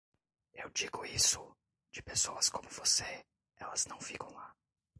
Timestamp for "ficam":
4.01-4.33